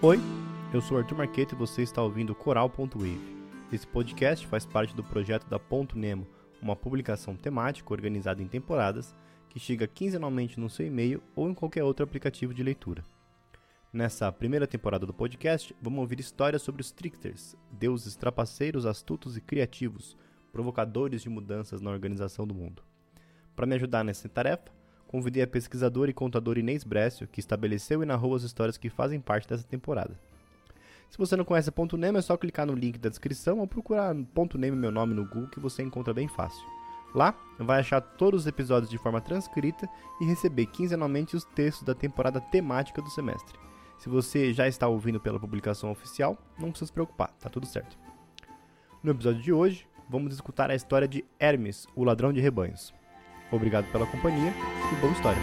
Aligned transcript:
Oi, 0.00 0.18
eu 0.72 0.80
sou 0.80 0.96
Arthur 0.96 1.18
Marquete 1.18 1.54
e 1.54 1.58
você 1.58 1.82
está 1.82 2.02
ouvindo 2.02 2.34
Coral.wave. 2.34 3.36
Esse 3.70 3.86
podcast 3.86 4.46
faz 4.46 4.64
parte 4.64 4.96
do 4.96 5.04
projeto 5.04 5.46
da 5.48 5.58
Ponto 5.58 5.98
Nemo, 5.98 6.26
uma 6.62 6.74
publicação 6.74 7.36
temática 7.36 7.92
organizada 7.92 8.42
em 8.42 8.48
temporadas 8.48 9.14
que 9.50 9.58
chega 9.58 9.86
quinzenalmente 9.86 10.58
no 10.58 10.70
seu 10.70 10.86
e-mail 10.86 11.22
ou 11.34 11.50
em 11.50 11.54
qualquer 11.54 11.84
outro 11.84 12.04
aplicativo 12.04 12.54
de 12.54 12.62
leitura. 12.62 13.04
Nessa 13.92 14.32
primeira 14.32 14.66
temporada 14.66 15.04
do 15.04 15.12
podcast, 15.12 15.76
vamos 15.80 16.00
ouvir 16.00 16.18
histórias 16.18 16.62
sobre 16.62 16.80
os 16.80 16.90
Tricksters, 16.90 17.54
deuses 17.70 18.16
trapaceiros, 18.16 18.86
astutos 18.86 19.36
e 19.36 19.42
criativos, 19.42 20.16
provocadores 20.52 21.22
de 21.22 21.28
mudanças 21.28 21.82
na 21.82 21.90
organização 21.90 22.46
do 22.46 22.54
mundo. 22.54 22.82
Para 23.54 23.66
me 23.66 23.74
ajudar 23.74 24.04
nessa 24.04 24.26
tarefa, 24.28 24.75
convidei 25.16 25.42
a 25.42 25.46
pesquisadora 25.46 26.10
e 26.10 26.14
contadora 26.14 26.60
Inês 26.60 26.84
Brécio, 26.84 27.26
que 27.26 27.40
estabeleceu 27.40 28.02
e 28.02 28.06
narrou 28.06 28.34
as 28.34 28.42
histórias 28.42 28.76
que 28.76 28.90
fazem 28.90 29.18
parte 29.18 29.48
dessa 29.48 29.64
temporada. 29.64 30.14
Se 31.08 31.16
você 31.16 31.34
não 31.34 31.44
conhece 31.44 31.70
Ponto 31.70 31.96
Nemo, 31.96 32.18
é 32.18 32.20
só 32.20 32.36
clicar 32.36 32.66
no 32.66 32.74
link 32.74 32.98
da 32.98 33.08
descrição 33.08 33.60
ou 33.60 33.66
procurar 33.66 34.14
Ponto 34.34 34.58
Nemo 34.58 34.76
meu 34.76 34.90
nome 34.90 35.14
no 35.14 35.24
Google 35.24 35.48
que 35.48 35.58
você 35.58 35.82
encontra 35.82 36.12
bem 36.12 36.28
fácil. 36.28 36.62
Lá, 37.14 37.34
vai 37.58 37.80
achar 37.80 38.02
todos 38.02 38.42
os 38.42 38.46
episódios 38.46 38.90
de 38.90 38.98
forma 38.98 39.18
transcrita 39.18 39.88
e 40.20 40.26
receber 40.26 40.66
quinzenalmente 40.66 41.34
os 41.34 41.44
textos 41.44 41.82
da 41.82 41.94
temporada 41.94 42.38
temática 42.38 43.00
do 43.00 43.08
semestre. 43.08 43.58
Se 43.96 44.10
você 44.10 44.52
já 44.52 44.68
está 44.68 44.86
ouvindo 44.86 45.18
pela 45.18 45.40
publicação 45.40 45.90
oficial, 45.90 46.36
não 46.58 46.68
precisa 46.68 46.88
se 46.88 46.92
preocupar, 46.92 47.30
tá 47.40 47.48
tudo 47.48 47.64
certo. 47.64 47.96
No 49.02 49.12
episódio 49.12 49.40
de 49.40 49.50
hoje, 49.50 49.88
vamos 50.10 50.34
escutar 50.34 50.70
a 50.70 50.74
história 50.74 51.08
de 51.08 51.24
Hermes, 51.40 51.86
o 51.96 52.04
ladrão 52.04 52.34
de 52.34 52.40
rebanhos. 52.42 52.92
Obrigado 53.50 53.90
pela 53.92 54.06
companhia 54.06 54.52
e 54.92 55.00
boa 55.00 55.12
história. 55.12 55.40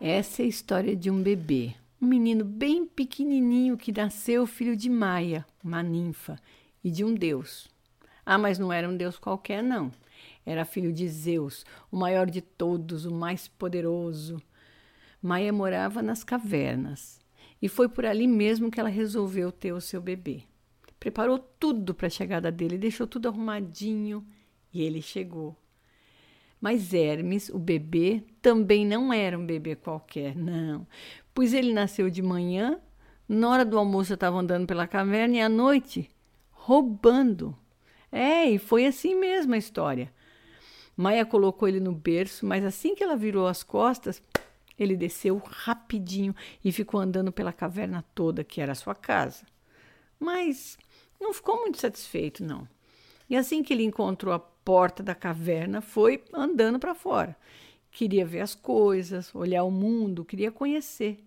Essa 0.00 0.42
é 0.42 0.44
a 0.44 0.48
história 0.48 0.94
de 0.94 1.10
um 1.10 1.22
bebê, 1.22 1.74
um 2.00 2.06
menino 2.06 2.44
bem 2.44 2.84
pequenininho 2.84 3.76
que 3.76 3.90
nasceu 3.90 4.46
filho 4.46 4.76
de 4.76 4.90
Maia, 4.90 5.46
uma 5.62 5.82
ninfa, 5.82 6.38
e 6.82 6.90
de 6.90 7.04
um 7.04 7.14
deus. 7.14 7.68
Ah, 8.26 8.36
mas 8.36 8.58
não 8.58 8.72
era 8.72 8.88
um 8.88 8.96
deus 8.96 9.18
qualquer, 9.18 9.62
não. 9.62 9.90
Era 10.44 10.64
filho 10.64 10.92
de 10.92 11.08
Zeus, 11.08 11.64
o 11.90 11.96
maior 11.96 12.28
de 12.28 12.42
todos, 12.42 13.06
o 13.06 13.14
mais 13.14 13.48
poderoso. 13.48 14.42
Maia 15.22 15.52
morava 15.52 16.02
nas 16.02 16.22
cavernas 16.22 17.18
e 17.62 17.68
foi 17.68 17.88
por 17.88 18.04
ali 18.04 18.26
mesmo 18.26 18.70
que 18.70 18.78
ela 18.78 18.90
resolveu 18.90 19.50
ter 19.50 19.72
o 19.72 19.80
seu 19.80 20.02
bebê. 20.02 20.42
Preparou 21.04 21.38
tudo 21.38 21.92
para 21.92 22.06
a 22.06 22.10
chegada 22.10 22.50
dele, 22.50 22.78
deixou 22.78 23.06
tudo 23.06 23.28
arrumadinho 23.28 24.26
e 24.72 24.80
ele 24.80 25.02
chegou. 25.02 25.54
Mas 26.58 26.94
Hermes, 26.94 27.50
o 27.50 27.58
bebê, 27.58 28.24
também 28.40 28.86
não 28.86 29.12
era 29.12 29.38
um 29.38 29.44
bebê 29.44 29.76
qualquer, 29.76 30.34
não. 30.34 30.86
Pois 31.34 31.52
ele 31.52 31.74
nasceu 31.74 32.08
de 32.08 32.22
manhã, 32.22 32.80
na 33.28 33.50
hora 33.50 33.66
do 33.66 33.78
almoço 33.78 34.12
eu 34.12 34.14
estava 34.14 34.38
andando 34.38 34.66
pela 34.66 34.86
caverna 34.86 35.36
e 35.36 35.40
à 35.42 35.48
noite 35.50 36.08
roubando. 36.50 37.54
É, 38.10 38.48
e 38.48 38.56
foi 38.56 38.86
assim 38.86 39.14
mesmo 39.14 39.52
a 39.52 39.58
história. 39.58 40.10
Maia 40.96 41.26
colocou 41.26 41.68
ele 41.68 41.80
no 41.80 41.92
berço, 41.92 42.46
mas 42.46 42.64
assim 42.64 42.94
que 42.94 43.04
ela 43.04 43.14
virou 43.14 43.46
as 43.46 43.62
costas, 43.62 44.22
ele 44.78 44.96
desceu 44.96 45.36
rapidinho 45.36 46.34
e 46.64 46.72
ficou 46.72 46.98
andando 46.98 47.30
pela 47.30 47.52
caverna 47.52 48.02
toda, 48.14 48.42
que 48.42 48.58
era 48.58 48.72
a 48.72 48.74
sua 48.74 48.94
casa. 48.94 49.44
Mas 50.24 50.78
não 51.20 51.34
ficou 51.34 51.60
muito 51.60 51.78
satisfeito, 51.78 52.42
não. 52.42 52.66
E 53.28 53.36
assim 53.36 53.62
que 53.62 53.72
ele 53.74 53.84
encontrou 53.84 54.32
a 54.32 54.38
porta 54.38 55.02
da 55.02 55.14
caverna, 55.14 55.80
foi 55.82 56.24
andando 56.32 56.78
para 56.78 56.94
fora. 56.94 57.36
Queria 57.90 58.24
ver 58.24 58.40
as 58.40 58.54
coisas, 58.54 59.34
olhar 59.34 59.64
o 59.64 59.70
mundo, 59.70 60.24
queria 60.24 60.50
conhecer. 60.50 61.22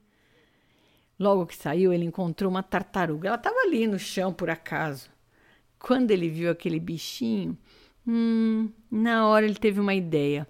Logo 1.19 1.45
que 1.45 1.55
saiu, 1.55 1.93
ele 1.93 2.05
encontrou 2.05 2.49
uma 2.49 2.63
tartaruga. 2.63 3.27
Ela 3.27 3.37
estava 3.37 3.59
ali 3.59 3.87
no 3.87 3.99
chão, 3.99 4.33
por 4.33 4.49
acaso. 4.49 5.09
Quando 5.79 6.11
ele 6.11 6.29
viu 6.29 6.49
aquele 6.51 6.79
bichinho, 6.79 7.57
hum, 8.05 8.69
na 8.89 9.27
hora 9.27 9.45
ele 9.45 9.55
teve 9.55 9.79
uma 9.79 9.93
ideia 9.93 10.47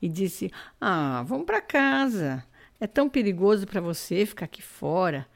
e 0.00 0.08
disse: 0.08 0.50
Ah, 0.80 1.22
vamos 1.26 1.46
para 1.46 1.60
casa. 1.60 2.44
É 2.78 2.86
tão 2.86 3.08
perigoso 3.08 3.66
para 3.66 3.80
você 3.80 4.26
ficar 4.26 4.44
aqui 4.44 4.62
fora. 4.62 5.26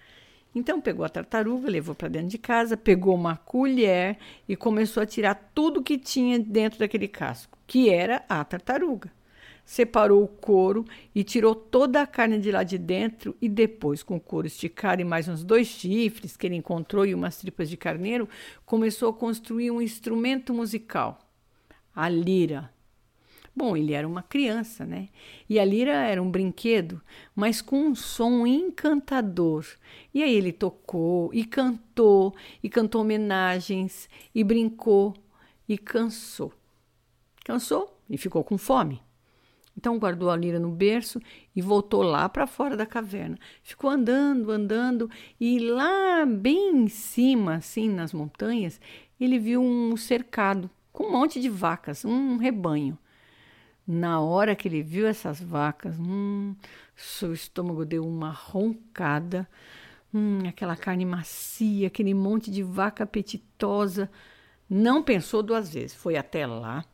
Então 0.54 0.80
pegou 0.80 1.04
a 1.04 1.08
tartaruga, 1.08 1.70
levou 1.70 1.94
para 1.94 2.08
dentro 2.08 2.28
de 2.28 2.38
casa, 2.38 2.76
pegou 2.76 3.14
uma 3.14 3.36
colher 3.36 4.18
e 4.48 4.56
começou 4.56 5.02
a 5.02 5.06
tirar 5.06 5.50
tudo 5.54 5.82
que 5.82 5.96
tinha 5.96 6.38
dentro 6.38 6.80
daquele 6.80 7.06
casco, 7.06 7.56
que 7.66 7.88
era 7.88 8.24
a 8.28 8.42
tartaruga. 8.44 9.12
Separou 9.64 10.24
o 10.24 10.28
couro 10.28 10.84
e 11.14 11.22
tirou 11.22 11.54
toda 11.54 12.02
a 12.02 12.06
carne 12.06 12.40
de 12.40 12.50
lá 12.50 12.64
de 12.64 12.76
dentro 12.76 13.36
e 13.40 13.48
depois, 13.48 14.02
com 14.02 14.16
o 14.16 14.20
couro 14.20 14.48
esticado 14.48 15.00
e 15.00 15.04
mais 15.04 15.28
uns 15.28 15.44
dois 15.44 15.68
chifres 15.68 16.36
que 16.36 16.48
ele 16.48 16.56
encontrou 16.56 17.06
e 17.06 17.14
umas 17.14 17.36
tripas 17.36 17.70
de 17.70 17.76
carneiro, 17.76 18.28
começou 18.66 19.10
a 19.10 19.14
construir 19.14 19.70
um 19.70 19.80
instrumento 19.80 20.52
musical, 20.52 21.20
a 21.94 22.08
lira. 22.08 22.72
Bom, 23.54 23.76
ele 23.76 23.92
era 23.92 24.06
uma 24.06 24.22
criança, 24.22 24.86
né? 24.86 25.08
E 25.48 25.58
a 25.58 25.64
lira 25.64 25.92
era 25.92 26.22
um 26.22 26.30
brinquedo, 26.30 27.02
mas 27.34 27.60
com 27.60 27.88
um 27.88 27.94
som 27.94 28.46
encantador. 28.46 29.66
E 30.14 30.22
aí 30.22 30.34
ele 30.34 30.52
tocou 30.52 31.30
e 31.34 31.44
cantou, 31.44 32.34
e 32.62 32.68
cantou 32.68 33.00
homenagens, 33.00 34.08
e 34.34 34.44
brincou, 34.44 35.14
e 35.68 35.76
cansou. 35.76 36.52
Cansou 37.44 38.00
e 38.08 38.16
ficou 38.16 38.44
com 38.44 38.56
fome. 38.56 39.02
Então 39.76 39.98
guardou 39.98 40.30
a 40.30 40.36
lira 40.36 40.58
no 40.58 40.70
berço 40.70 41.20
e 41.54 41.62
voltou 41.62 42.02
lá 42.02 42.28
para 42.28 42.46
fora 42.46 42.76
da 42.76 42.86
caverna. 42.86 43.38
Ficou 43.62 43.90
andando, 43.90 44.50
andando, 44.50 45.10
e 45.40 45.58
lá 45.58 46.26
bem 46.26 46.84
em 46.84 46.88
cima, 46.88 47.54
assim, 47.54 47.88
nas 47.88 48.12
montanhas, 48.12 48.80
ele 49.18 49.38
viu 49.38 49.62
um 49.62 49.96
cercado 49.96 50.70
com 50.92 51.04
um 51.04 51.12
monte 51.12 51.40
de 51.40 51.48
vacas, 51.48 52.04
um 52.04 52.36
rebanho. 52.36 52.98
Na 53.92 54.20
hora 54.20 54.54
que 54.54 54.68
ele 54.68 54.84
viu 54.84 55.04
essas 55.04 55.40
vacas, 55.40 55.98
hum, 55.98 56.54
seu 56.94 57.32
estômago 57.32 57.84
deu 57.84 58.06
uma 58.06 58.30
roncada. 58.30 59.48
Hum, 60.14 60.46
aquela 60.46 60.76
carne 60.76 61.04
macia, 61.04 61.88
aquele 61.88 62.14
monte 62.14 62.52
de 62.52 62.62
vaca 62.62 63.02
apetitosa. 63.02 64.08
Não 64.68 65.02
pensou 65.02 65.42
duas 65.42 65.74
vezes, 65.74 65.92
foi 65.92 66.16
até 66.16 66.46
lá. 66.46 66.84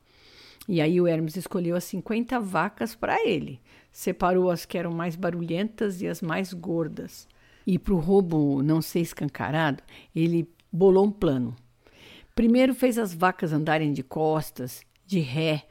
E 0.66 0.80
aí 0.80 0.98
o 0.98 1.06
Hermes 1.06 1.36
escolheu 1.36 1.76
as 1.76 1.84
50 1.84 2.40
vacas 2.40 2.94
para 2.94 3.22
ele. 3.28 3.60
Separou 3.92 4.50
as 4.50 4.64
que 4.64 4.78
eram 4.78 4.90
mais 4.90 5.16
barulhentas 5.16 6.00
e 6.00 6.08
as 6.08 6.22
mais 6.22 6.54
gordas. 6.54 7.28
E 7.66 7.78
para 7.78 7.92
o 7.92 7.98
roubo 7.98 8.62
não 8.62 8.80
ser 8.80 9.00
escancarado, 9.00 9.82
ele 10.14 10.48
bolou 10.72 11.04
um 11.04 11.12
plano. 11.12 11.54
Primeiro 12.34 12.74
fez 12.74 12.96
as 12.96 13.12
vacas 13.12 13.52
andarem 13.52 13.92
de 13.92 14.02
costas, 14.02 14.80
de 15.04 15.20
ré, 15.20 15.66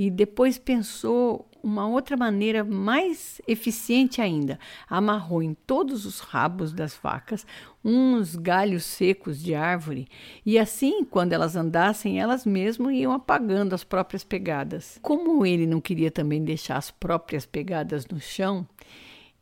e 0.00 0.10
depois 0.10 0.56
pensou 0.56 1.46
uma 1.62 1.86
outra 1.86 2.16
maneira 2.16 2.64
mais 2.64 3.38
eficiente 3.46 4.22
ainda. 4.22 4.58
Amarrou 4.88 5.42
em 5.42 5.52
todos 5.52 6.06
os 6.06 6.20
rabos 6.20 6.72
das 6.72 6.96
vacas 6.96 7.46
uns 7.84 8.34
galhos 8.34 8.82
secos 8.84 9.38
de 9.38 9.54
árvore 9.54 10.08
e 10.46 10.58
assim, 10.58 11.04
quando 11.04 11.34
elas 11.34 11.54
andassem, 11.54 12.18
elas 12.18 12.46
mesmas 12.46 12.94
iam 12.94 13.12
apagando 13.12 13.74
as 13.74 13.84
próprias 13.84 14.24
pegadas. 14.24 14.98
Como 15.02 15.44
ele 15.44 15.66
não 15.66 15.82
queria 15.82 16.10
também 16.10 16.42
deixar 16.42 16.78
as 16.78 16.90
próprias 16.90 17.44
pegadas 17.44 18.06
no 18.06 18.18
chão, 18.18 18.66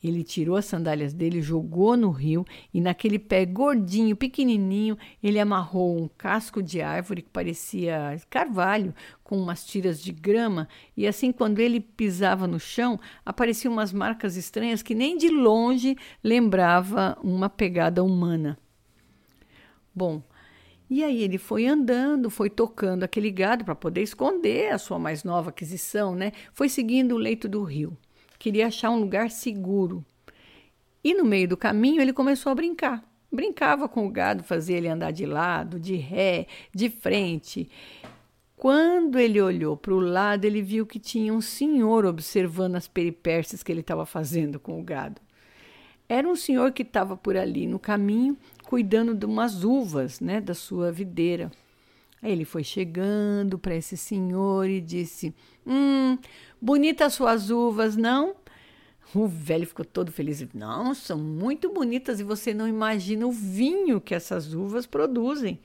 ele 0.02 0.22
tirou 0.22 0.56
as 0.56 0.64
sandálias 0.64 1.12
dele, 1.12 1.42
jogou 1.42 1.96
no 1.96 2.10
rio 2.10 2.44
e 2.72 2.80
naquele 2.80 3.18
pé 3.18 3.44
gordinho, 3.44 4.16
pequenininho, 4.16 4.96
ele 5.22 5.40
amarrou 5.40 6.00
um 6.00 6.08
casco 6.08 6.62
de 6.62 6.80
árvore 6.80 7.22
que 7.22 7.30
parecia 7.30 8.20
carvalho 8.30 8.94
com 9.24 9.36
umas 9.36 9.64
tiras 9.64 10.00
de 10.00 10.12
grama 10.12 10.68
e 10.96 11.06
assim 11.06 11.32
quando 11.32 11.58
ele 11.58 11.80
pisava 11.80 12.46
no 12.46 12.60
chão, 12.60 12.98
apareciam 13.24 13.72
umas 13.72 13.92
marcas 13.92 14.36
estranhas 14.36 14.82
que 14.82 14.94
nem 14.94 15.16
de 15.16 15.28
longe 15.28 15.96
lembrava 16.22 17.18
uma 17.22 17.48
pegada 17.48 18.02
humana. 18.04 18.58
Bom, 19.94 20.22
e 20.88 21.02
aí 21.02 21.22
ele 21.22 21.38
foi 21.38 21.66
andando, 21.66 22.30
foi 22.30 22.48
tocando 22.48 23.02
aquele 23.02 23.30
gado 23.30 23.64
para 23.64 23.74
poder 23.74 24.02
esconder 24.02 24.72
a 24.72 24.78
sua 24.78 24.98
mais 24.98 25.24
nova 25.24 25.50
aquisição, 25.50 26.14
né? 26.14 26.32
Foi 26.52 26.68
seguindo 26.68 27.14
o 27.14 27.18
leito 27.18 27.48
do 27.48 27.62
rio 27.62 27.96
queria 28.38 28.66
achar 28.68 28.90
um 28.90 29.00
lugar 29.00 29.30
seguro. 29.30 30.04
E 31.02 31.14
no 31.14 31.24
meio 31.24 31.48
do 31.48 31.56
caminho 31.56 32.00
ele 32.00 32.12
começou 32.12 32.52
a 32.52 32.54
brincar. 32.54 33.04
Brincava 33.30 33.88
com 33.88 34.06
o 34.06 34.10
gado, 34.10 34.42
fazia 34.42 34.76
ele 34.76 34.88
andar 34.88 35.10
de 35.10 35.26
lado, 35.26 35.78
de 35.78 35.96
ré, 35.96 36.46
de 36.74 36.88
frente. 36.88 37.68
Quando 38.56 39.18
ele 39.18 39.40
olhou 39.40 39.76
para 39.76 39.94
o 39.94 40.00
lado, 40.00 40.44
ele 40.44 40.60
viu 40.62 40.84
que 40.86 40.98
tinha 40.98 41.32
um 41.32 41.40
senhor 41.40 42.04
observando 42.04 42.76
as 42.76 42.88
peripécias 42.88 43.62
que 43.62 43.70
ele 43.70 43.82
estava 43.82 44.04
fazendo 44.04 44.58
com 44.58 44.80
o 44.80 44.82
gado. 44.82 45.20
Era 46.08 46.26
um 46.26 46.34
senhor 46.34 46.72
que 46.72 46.82
estava 46.82 47.16
por 47.16 47.36
ali 47.36 47.66
no 47.66 47.78
caminho, 47.78 48.36
cuidando 48.64 49.14
de 49.14 49.26
umas 49.26 49.62
uvas 49.62 50.20
né, 50.20 50.40
da 50.40 50.54
sua 50.54 50.90
videira. 50.90 51.52
Aí 52.20 52.32
ele 52.32 52.44
foi 52.44 52.64
chegando 52.64 53.58
para 53.58 53.74
esse 53.74 53.96
senhor 53.96 54.68
e 54.68 54.80
disse: 54.80 55.34
Hum, 55.66 56.18
bonitas 56.60 57.14
suas 57.14 57.50
uvas, 57.50 57.96
não? 57.96 58.34
O 59.14 59.26
velho 59.26 59.66
ficou 59.66 59.84
todo 59.84 60.12
feliz. 60.12 60.46
Não, 60.52 60.94
são 60.94 61.18
muito 61.18 61.72
bonitas 61.72 62.20
e 62.20 62.24
você 62.24 62.52
não 62.52 62.68
imagina 62.68 63.26
o 63.26 63.32
vinho 63.32 64.00
que 64.00 64.14
essas 64.14 64.52
uvas 64.52 64.86
produzem. 64.86 65.60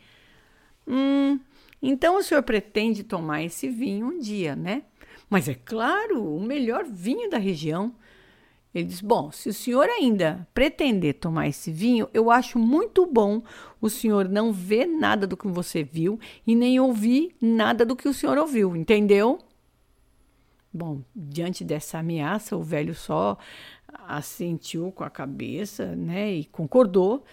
Hum, 0.88 1.40
então 1.82 2.18
o 2.18 2.24
senhor 2.24 2.44
pretende 2.44 3.04
tomar 3.04 3.44
esse 3.44 3.68
vinho 3.68 4.08
um 4.08 4.20
dia, 4.20 4.56
né? 4.56 4.84
Mas 5.30 5.50
é 5.50 5.56
claro, 5.56 6.24
o 6.24 6.40
melhor 6.40 6.86
vinho 6.86 7.30
da 7.30 7.38
região. 7.38 7.94
Ele 8.74 8.86
diz: 8.86 9.02
Bom, 9.02 9.32
se 9.32 9.50
o 9.50 9.54
senhor 9.54 9.88
ainda 9.88 10.48
pretender 10.54 11.14
tomar 11.14 11.48
esse 11.48 11.72
vinho, 11.72 12.10
eu 12.14 12.32
acho 12.32 12.58
muito 12.58 13.06
bom 13.06 13.44
o 13.80 13.90
senhor 13.90 14.28
não 14.28 14.52
ver 14.52 14.88
nada 14.88 15.28
do 15.28 15.38
que 15.38 15.48
você 15.48 15.84
viu 15.84 16.20
e 16.46 16.56
nem 16.56 16.80
ouvir 16.80 17.36
nada 17.40 17.86
do 17.86 17.96
que 17.96 18.08
o 18.08 18.14
senhor 18.14 18.38
ouviu, 18.38 18.76
entendeu? 18.76 19.40
Bom, 20.74 21.04
diante 21.16 21.64
dessa 21.64 22.00
ameaça, 22.00 22.58
o 22.58 22.64
velho 22.64 22.96
só 22.96 23.38
assentiu 24.08 24.92
com 24.92 25.04
a 25.04 25.10
cabeça, 25.10 25.96
né, 25.96 26.34
e 26.34 26.46
concordou. 26.46 27.24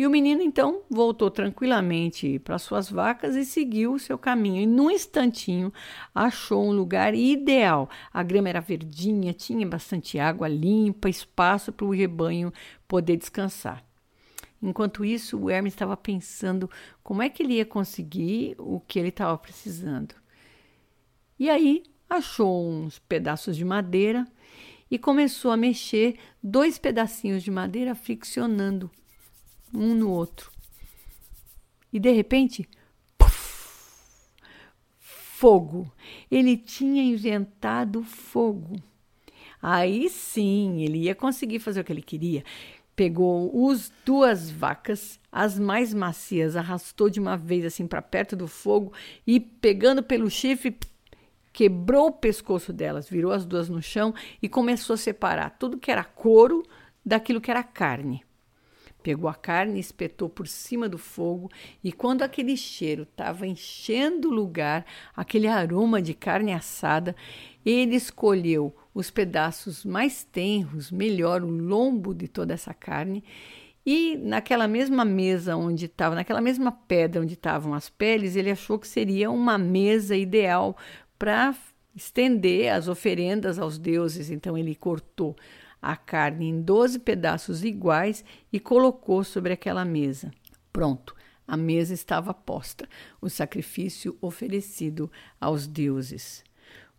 E 0.00 0.06
o 0.06 0.10
menino 0.10 0.40
então 0.40 0.80
voltou 0.88 1.30
tranquilamente 1.30 2.38
para 2.38 2.58
suas 2.58 2.88
vacas 2.88 3.36
e 3.36 3.44
seguiu 3.44 3.92
o 3.92 3.98
seu 3.98 4.16
caminho. 4.16 4.62
E 4.62 4.66
num 4.66 4.90
instantinho 4.90 5.70
achou 6.14 6.66
um 6.66 6.72
lugar 6.72 7.14
ideal. 7.14 7.86
A 8.10 8.22
grama 8.22 8.48
era 8.48 8.62
verdinha, 8.62 9.34
tinha 9.34 9.66
bastante 9.66 10.18
água 10.18 10.48
limpa, 10.48 11.10
espaço 11.10 11.70
para 11.70 11.84
o 11.84 11.90
rebanho 11.90 12.50
poder 12.88 13.18
descansar. 13.18 13.84
Enquanto 14.62 15.04
isso, 15.04 15.36
o 15.36 15.50
Hermes 15.50 15.74
estava 15.74 15.94
pensando 15.98 16.70
como 17.02 17.20
é 17.20 17.28
que 17.28 17.42
ele 17.42 17.56
ia 17.56 17.66
conseguir 17.66 18.56
o 18.58 18.80
que 18.80 18.98
ele 18.98 19.10
estava 19.10 19.36
precisando. 19.36 20.14
E 21.38 21.50
aí 21.50 21.82
achou 22.08 22.70
uns 22.70 22.98
pedaços 23.00 23.54
de 23.54 23.66
madeira 23.66 24.26
e 24.90 24.98
começou 24.98 25.50
a 25.50 25.58
mexer 25.58 26.16
dois 26.42 26.78
pedacinhos 26.78 27.42
de 27.42 27.50
madeira 27.50 27.94
friccionando 27.94 28.90
um 29.72 29.94
no 29.94 30.10
outro. 30.10 30.50
E 31.92 31.98
de 31.98 32.10
repente, 32.10 32.68
puff, 33.18 34.40
fogo. 34.98 35.90
Ele 36.30 36.56
tinha 36.56 37.02
inventado 37.02 38.02
fogo. 38.02 38.76
Aí 39.62 40.08
sim, 40.08 40.82
ele 40.82 40.98
ia 40.98 41.14
conseguir 41.14 41.58
fazer 41.58 41.80
o 41.80 41.84
que 41.84 41.92
ele 41.92 42.02
queria. 42.02 42.44
Pegou 42.94 43.70
as 43.70 43.92
duas 44.04 44.50
vacas, 44.50 45.18
as 45.32 45.58
mais 45.58 45.94
macias, 45.94 46.56
arrastou 46.56 47.08
de 47.08 47.18
uma 47.18 47.36
vez 47.36 47.64
assim 47.64 47.86
para 47.86 48.02
perto 48.02 48.36
do 48.36 48.46
fogo 48.46 48.92
e 49.26 49.40
pegando 49.40 50.02
pelo 50.02 50.30
chifre, 50.30 50.76
quebrou 51.52 52.08
o 52.08 52.12
pescoço 52.12 52.72
delas, 52.72 53.08
virou 53.08 53.32
as 53.32 53.44
duas 53.44 53.68
no 53.68 53.82
chão 53.82 54.14
e 54.42 54.48
começou 54.48 54.94
a 54.94 54.98
separar 54.98 55.56
tudo 55.58 55.78
que 55.78 55.90
era 55.90 56.04
couro 56.04 56.62
daquilo 57.04 57.40
que 57.40 57.50
era 57.50 57.62
carne. 57.62 58.22
Pegou 59.02 59.28
a 59.28 59.34
carne, 59.34 59.80
espetou 59.80 60.28
por 60.28 60.46
cima 60.46 60.88
do 60.88 60.98
fogo 60.98 61.50
e 61.82 61.92
quando 61.92 62.22
aquele 62.22 62.56
cheiro 62.56 63.02
estava 63.02 63.46
enchendo 63.46 64.28
o 64.28 64.34
lugar, 64.34 64.84
aquele 65.16 65.46
aroma 65.46 66.00
de 66.00 66.14
carne 66.14 66.52
assada, 66.52 67.14
ele 67.64 67.96
escolheu 67.96 68.74
os 68.94 69.10
pedaços 69.10 69.84
mais 69.84 70.24
tenros, 70.24 70.90
melhor 70.90 71.42
o 71.42 71.48
lombo 71.48 72.14
de 72.14 72.28
toda 72.28 72.54
essa 72.54 72.74
carne 72.74 73.24
e 73.84 74.16
naquela 74.16 74.68
mesma 74.68 75.04
mesa 75.04 75.56
onde 75.56 75.86
estava, 75.86 76.14
naquela 76.14 76.40
mesma 76.40 76.70
pedra 76.70 77.22
onde 77.22 77.34
estavam 77.34 77.72
as 77.74 77.88
peles, 77.88 78.36
ele 78.36 78.50
achou 78.50 78.78
que 78.78 78.86
seria 78.86 79.30
uma 79.30 79.56
mesa 79.56 80.14
ideal 80.14 80.76
para 81.18 81.54
estender 81.96 82.72
as 82.72 82.88
oferendas 82.88 83.58
aos 83.58 83.78
deuses. 83.78 84.30
Então 84.30 84.56
ele 84.56 84.74
cortou 84.74 85.34
a 85.80 85.96
carne 85.96 86.48
em 86.48 86.60
12 86.60 86.98
pedaços 86.98 87.64
iguais 87.64 88.24
e 88.52 88.60
colocou 88.60 89.24
sobre 89.24 89.52
aquela 89.52 89.84
mesa. 89.84 90.30
Pronto, 90.72 91.14
a 91.46 91.56
mesa 91.56 91.94
estava 91.94 92.32
posta, 92.32 92.88
o 93.20 93.28
sacrifício 93.28 94.16
oferecido 94.20 95.10
aos 95.40 95.66
deuses. 95.66 96.44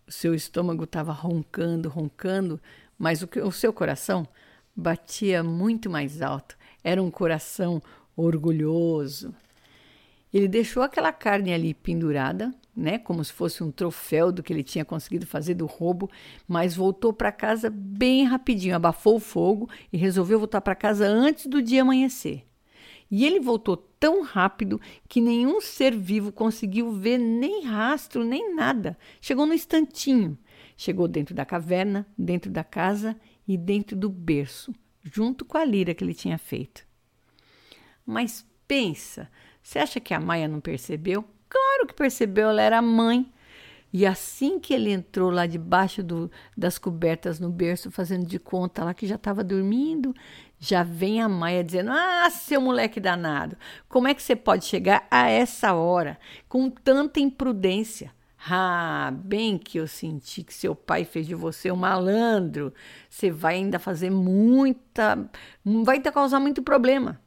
O 0.08 0.12
seu 0.12 0.36
estômago 0.36 0.84
estava 0.84 1.14
roncando, 1.14 1.88
roncando, 1.88 2.60
mas 2.98 3.22
o, 3.22 3.30
o 3.46 3.52
seu 3.52 3.72
coração 3.72 4.28
batia 4.76 5.44
muito 5.44 5.90
mais 5.90 6.22
alto. 6.22 6.58
Era 6.84 7.02
um 7.02 7.10
coração 7.10 7.82
orgulhoso. 8.16 9.34
Ele 10.34 10.48
deixou 10.48 10.82
aquela 10.82 11.12
carne 11.12 11.54
ali 11.54 11.74
pendurada, 11.74 12.54
né, 12.76 12.98
como 12.98 13.24
se 13.24 13.34
fosse 13.34 13.64
um 13.64 13.72
troféu 13.72 14.32
do 14.32 14.42
que 14.42 14.54
ele 14.54 14.64
tinha 14.64 14.86
conseguido 14.86 15.28
fazer 15.28 15.56
do 15.56 15.66
roubo, 15.66 16.10
mas 16.48 16.76
voltou 16.76 17.12
para 17.12 17.32
casa 17.32 17.70
bem 17.70 18.24
rapidinho, 18.24 18.76
abafou 18.76 19.18
o 19.18 19.20
fogo 19.20 19.70
e 19.92 19.98
resolveu 19.98 20.40
voltar 20.40 20.62
para 20.62 20.76
casa 20.76 21.06
antes 21.06 21.48
do 21.48 21.62
dia 21.62 21.82
amanhecer. 21.82 22.46
E 23.12 23.26
ele 23.26 23.42
voltou 23.42 23.76
tão 23.76 24.24
rápido 24.24 24.80
que 25.10 25.20
nenhum 25.20 25.60
ser 25.60 25.94
vivo 25.94 26.32
conseguiu 26.32 26.94
ver 26.94 27.18
nem 27.18 27.66
rastro, 27.66 28.24
nem 28.24 28.56
nada. 28.56 28.98
Chegou 29.20 29.46
no 29.46 29.54
instantinho. 29.54 30.38
Chegou 30.78 31.10
dentro 31.10 31.36
da 31.36 31.46
caverna, 31.46 32.08
dentro 32.18 32.50
da 32.50 32.64
casa 32.64 33.20
e 33.46 33.58
dentro 33.58 33.98
do 33.98 34.10
berço, 34.10 34.74
junto 35.04 35.44
com 35.44 35.58
a 35.58 35.66
lira 35.66 35.94
que 35.94 36.04
ele 36.06 36.14
tinha 36.14 36.38
feito. 36.38 36.88
Mas 38.06 38.48
pensa, 38.66 39.30
você 39.62 39.80
acha 39.80 40.00
que 40.00 40.14
a 40.14 40.20
Maia 40.20 40.48
não 40.48 40.60
percebeu? 40.60 41.24
Claro 41.50 41.88
que 41.88 41.94
percebeu, 41.94 42.50
ela 42.50 42.62
era 42.62 42.82
mãe. 42.82 43.32
E 43.94 44.06
assim 44.06 44.58
que 44.60 44.74
ele 44.74 44.92
entrou 44.92 45.30
lá 45.30 45.46
debaixo 45.46 46.02
do, 46.02 46.32
das 46.56 46.78
cobertas 46.78 47.40
no 47.40 47.50
berço, 47.50 47.92
fazendo 47.92 48.26
de 48.26 48.40
conta 48.40 48.86
lá 48.86 48.94
que 48.94 49.06
já 49.06 49.16
estava 49.16 49.44
dormindo, 49.44 50.16
já 50.58 50.82
vem 50.82 51.22
a 51.22 51.28
Maia 51.28 51.64
dizendo: 51.64 51.92
Ah, 51.92 52.30
seu 52.30 52.62
moleque 52.62 53.00
danado, 53.02 53.58
como 53.90 54.08
é 54.08 54.14
que 54.14 54.24
você 54.24 54.36
pode 54.36 54.66
chegar 54.66 55.06
a 55.12 55.30
essa 55.30 55.74
hora 55.74 56.18
com 56.48 56.70
tanta 56.70 57.20
imprudência? 57.20 58.14
Ah, 58.50 59.12
bem 59.14 59.58
que 59.58 59.78
eu 59.78 59.88
senti 59.88 60.44
que 60.44 60.54
seu 60.54 60.76
pai 60.76 61.06
fez 61.06 61.28
de 61.28 61.36
você 61.36 61.72
um 61.72 61.76
malandro. 61.76 62.74
Você 63.10 63.30
vai 63.30 63.56
ainda 63.56 63.78
fazer 63.78 64.10
muita. 64.10 65.30
Vai 65.64 66.00
causar 66.00 66.40
muito 66.40 66.64
problema. 66.64 67.22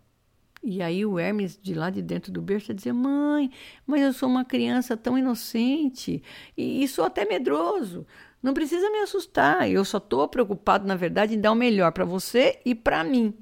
E 0.64 0.80
aí 0.80 1.04
o 1.04 1.18
Hermes, 1.18 1.58
de 1.60 1.74
lá 1.74 1.90
de 1.90 2.00
dentro 2.00 2.32
do 2.32 2.40
berço, 2.40 2.72
dizia: 2.72 2.94
Mãe, 2.94 3.50
mas 3.86 4.00
eu 4.00 4.14
sou 4.14 4.28
uma 4.28 4.46
criança 4.46 4.96
tão 4.96 5.18
inocente 5.18 6.22
e, 6.56 6.82
e 6.82 6.88
sou 6.88 7.04
até 7.04 7.26
medroso. 7.26 8.06
Não 8.42 8.54
precisa 8.54 8.88
me 8.90 8.98
assustar. 9.00 9.70
Eu 9.70 9.84
só 9.84 9.98
estou 9.98 10.26
preocupado, 10.26 10.86
na 10.86 10.96
verdade, 10.96 11.34
em 11.34 11.40
dar 11.40 11.52
o 11.52 11.54
melhor 11.54 11.92
para 11.92 12.04
você 12.06 12.60
e 12.64 12.74
para 12.74 13.04
mim. 13.04 13.34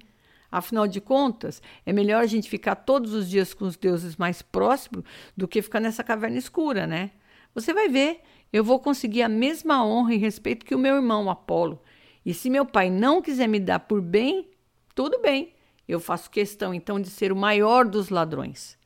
Afinal 0.50 0.86
de 0.86 1.00
contas, 1.00 1.62
é 1.86 1.92
melhor 1.92 2.22
a 2.22 2.26
gente 2.26 2.50
ficar 2.50 2.74
todos 2.74 3.14
os 3.14 3.30
dias 3.30 3.54
com 3.54 3.64
os 3.64 3.76
deuses 3.76 4.16
mais 4.16 4.42
próximos 4.42 5.04
do 5.36 5.46
que 5.46 5.62
ficar 5.62 5.80
nessa 5.80 6.04
caverna 6.04 6.38
escura, 6.38 6.86
né? 6.86 7.12
Você 7.54 7.72
vai 7.72 7.88
ver, 7.88 8.20
eu 8.52 8.64
vou 8.64 8.80
conseguir 8.80 9.22
a 9.22 9.28
mesma 9.28 9.84
honra 9.84 10.14
e 10.14 10.18
respeito 10.18 10.66
que 10.66 10.74
o 10.74 10.78
meu 10.78 10.96
irmão 10.96 11.30
Apolo. 11.30 11.80
E 12.26 12.34
se 12.34 12.50
meu 12.50 12.66
pai 12.66 12.90
não 12.90 13.22
quiser 13.22 13.46
me 13.46 13.60
dar 13.60 13.80
por 13.80 14.00
bem, 14.00 14.50
tudo 14.94 15.20
bem. 15.20 15.54
Eu 15.92 16.00
faço 16.00 16.30
questão 16.30 16.72
então 16.72 16.98
de 16.98 17.10
ser 17.10 17.32
o 17.32 17.36
maior 17.36 17.86
dos 17.86 18.08
ladrões. 18.08 18.78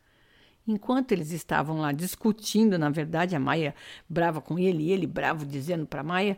Enquanto 0.67 1.13
eles 1.13 1.31
estavam 1.31 1.79
lá 1.81 1.93
discutindo, 1.93 2.77
na 2.77 2.91
verdade, 2.91 3.37
a 3.37 3.41
Maia 3.41 3.75
brava 4.09 4.41
com 4.41 4.59
ele 4.59 4.85
e 4.85 4.91
ele 4.91 5.07
bravo 5.07 5.47
dizendo 5.47 5.87
para 5.87 6.03
Maia, 6.03 6.37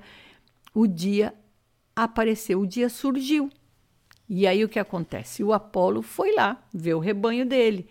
o 0.74 0.86
dia 0.86 1.32
apareceu, 1.96 2.60
o 2.60 2.66
dia 2.66 2.90
surgiu. 2.90 3.50
E 4.28 4.46
aí 4.46 4.62
o 4.62 4.68
que 4.68 4.78
acontece? 4.78 5.42
O 5.42 5.54
Apolo 5.54 6.02
foi 6.02 6.34
lá 6.34 6.62
ver 6.72 6.92
o 6.92 6.98
rebanho 6.98 7.46
dele. 7.46 7.88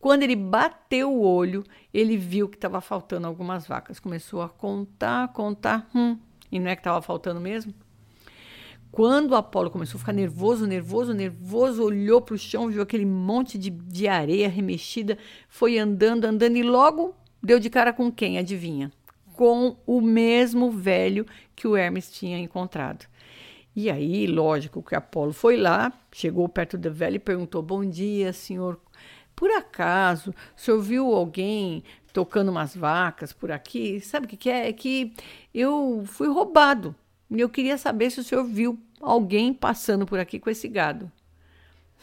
Quando 0.00 0.22
ele 0.22 0.34
bateu 0.34 1.12
o 1.12 1.20
olho, 1.20 1.62
ele 1.92 2.16
viu 2.16 2.48
que 2.48 2.56
estava 2.56 2.80
faltando 2.80 3.26
algumas 3.26 3.66
vacas. 3.66 4.00
Começou 4.00 4.40
a 4.40 4.48
contar, 4.48 5.28
contar, 5.34 5.90
hum, 5.94 6.18
e 6.50 6.58
não 6.58 6.70
é 6.70 6.76
que 6.76 6.80
estava 6.80 7.02
faltando 7.02 7.40
mesmo? 7.40 7.74
Quando 8.94 9.32
o 9.32 9.34
Apolo 9.34 9.72
começou 9.72 9.96
a 9.96 9.98
ficar 9.98 10.12
nervoso, 10.12 10.68
nervoso, 10.68 11.12
nervoso, 11.12 11.82
olhou 11.82 12.20
para 12.20 12.36
o 12.36 12.38
chão, 12.38 12.68
viu 12.68 12.80
aquele 12.80 13.04
monte 13.04 13.58
de, 13.58 13.68
de 13.68 14.06
areia 14.06 14.48
remexida, 14.48 15.18
foi 15.48 15.80
andando, 15.80 16.26
andando 16.26 16.56
e 16.56 16.62
logo 16.62 17.12
deu 17.42 17.58
de 17.58 17.68
cara 17.68 17.92
com 17.92 18.08
quem? 18.12 18.38
Adivinha? 18.38 18.92
Com 19.32 19.76
o 19.84 20.00
mesmo 20.00 20.70
velho 20.70 21.26
que 21.56 21.66
o 21.66 21.76
Hermes 21.76 22.08
tinha 22.08 22.38
encontrado. 22.38 23.04
E 23.74 23.90
aí, 23.90 24.28
lógico 24.28 24.80
que 24.80 24.94
Apolo 24.94 25.32
foi 25.32 25.56
lá, 25.56 25.92
chegou 26.12 26.48
perto 26.48 26.78
do 26.78 26.92
velho 26.92 27.16
e 27.16 27.18
perguntou: 27.18 27.60
Bom 27.62 27.84
dia, 27.84 28.32
senhor. 28.32 28.78
Por 29.34 29.50
acaso, 29.50 30.30
o 30.56 30.60
senhor 30.60 30.80
viu 30.80 31.12
alguém 31.12 31.82
tocando 32.12 32.52
umas 32.52 32.76
vacas 32.76 33.32
por 33.32 33.50
aqui? 33.50 34.00
Sabe 34.00 34.26
o 34.26 34.28
que, 34.28 34.36
que 34.36 34.48
é? 34.48 34.68
É 34.68 34.72
que 34.72 35.12
eu 35.52 36.04
fui 36.06 36.28
roubado. 36.28 36.94
Eu 37.42 37.48
queria 37.48 37.78
saber 37.78 38.10
se 38.10 38.20
o 38.20 38.24
senhor 38.24 38.44
viu 38.44 38.78
alguém 39.00 39.52
passando 39.52 40.06
por 40.06 40.18
aqui 40.18 40.38
com 40.38 40.50
esse 40.50 40.68
gado. 40.68 41.10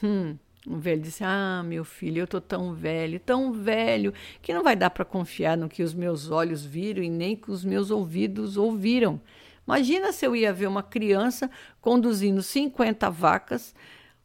Hum, 0.03 0.37
O 0.67 0.77
velho 0.77 1.01
disse: 1.01 1.23
Ah, 1.23 1.63
meu 1.65 1.83
filho, 1.83 2.19
eu 2.21 2.27
tô 2.27 2.39
tão 2.41 2.73
velho, 2.73 3.19
tão 3.19 3.51
velho, 3.53 4.13
que 4.41 4.53
não 4.53 4.63
vai 4.63 4.75
dar 4.75 4.89
para 4.89 5.05
confiar 5.05 5.57
no 5.57 5.69
que 5.69 5.83
os 5.83 5.93
meus 5.93 6.29
olhos 6.29 6.65
viram 6.65 7.03
e 7.03 7.09
nem 7.09 7.35
que 7.35 7.51
os 7.51 7.63
meus 7.63 7.89
ouvidos 7.91 8.57
ouviram. 8.57 9.19
Imagina 9.67 10.11
se 10.11 10.25
eu 10.25 10.35
ia 10.35 10.51
ver 10.53 10.67
uma 10.67 10.83
criança 10.83 11.49
conduzindo 11.79 12.41
50 12.43 13.09
vacas, 13.09 13.73